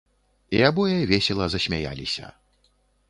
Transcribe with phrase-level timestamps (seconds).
[0.59, 2.33] І абое весела засмяяліся.